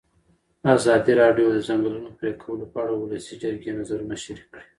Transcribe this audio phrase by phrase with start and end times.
[0.75, 4.65] ازادي راډیو د د ځنګلونو پرېکول په اړه د ولسي جرګې نظرونه شریک کړي.